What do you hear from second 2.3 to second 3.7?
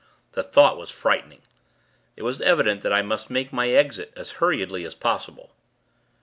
evident that I must make my